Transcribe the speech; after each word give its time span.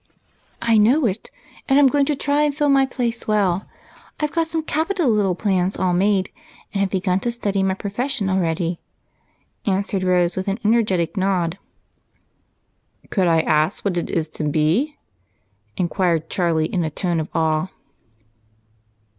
"I 0.63 0.79
know 0.79 1.05
it, 1.05 1.29
and 1.69 1.77
I'm 1.77 1.85
going 1.85 2.07
to 2.07 2.15
try 2.15 2.41
and 2.41 2.57
fill 2.57 2.69
my 2.69 2.87
place 2.87 3.27
well. 3.27 3.67
I've 4.19 4.31
got 4.31 4.47
some 4.47 4.63
capital 4.63 5.07
little 5.11 5.35
plans 5.35 5.77
all 5.77 5.93
made, 5.93 6.31
and 6.73 6.81
have 6.81 6.89
begun 6.89 7.19
to 7.19 7.29
study 7.29 7.61
my 7.61 7.75
profession 7.75 8.27
already," 8.27 8.81
answered 9.67 10.01
Rose 10.01 10.35
with 10.35 10.47
an 10.47 10.59
energetic 10.65 11.17
nod. 11.17 11.59
"Could 13.11 13.27
I 13.27 13.41
ask 13.41 13.85
what 13.85 13.95
it 13.95 14.09
is 14.09 14.27
to 14.29 14.43
be?" 14.43 14.97
inquired 15.77 16.31
Charlie 16.31 16.65
in 16.65 16.83
a 16.83 16.89
tone 16.89 17.19
of 17.19 17.29
awe. 17.35 17.67